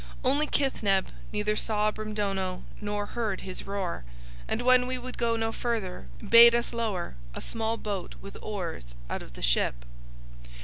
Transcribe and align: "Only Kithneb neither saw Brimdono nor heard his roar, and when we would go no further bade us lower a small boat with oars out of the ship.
"Only 0.23 0.47
Kithneb 0.47 1.09
neither 1.31 1.55
saw 1.55 1.91
Brimdono 1.91 2.63
nor 2.81 3.05
heard 3.05 3.41
his 3.41 3.67
roar, 3.67 4.03
and 4.47 4.63
when 4.63 4.87
we 4.87 4.97
would 4.97 5.15
go 5.15 5.35
no 5.35 5.51
further 5.51 6.07
bade 6.27 6.55
us 6.55 6.73
lower 6.73 7.13
a 7.35 7.39
small 7.39 7.77
boat 7.77 8.15
with 8.19 8.35
oars 8.41 8.95
out 9.11 9.21
of 9.21 9.35
the 9.35 9.43
ship. 9.43 9.85